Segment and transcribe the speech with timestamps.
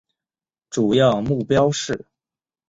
[0.71, 2.07] 主要目标是